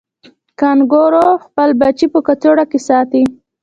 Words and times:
کانګارو 0.59 1.25
خپل 1.43 1.69
بچی 1.79 2.07
په 2.13 2.19
کڅوړه 2.27 2.65
کې 2.71 2.79
ساتي 2.87 3.23